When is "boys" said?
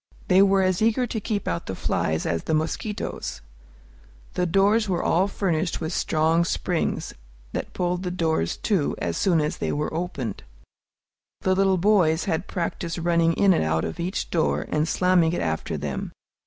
11.77-12.23